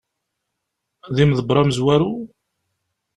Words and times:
D 1.15 1.17
imeḍebber 1.23 1.57
amezwaru? 1.61 2.11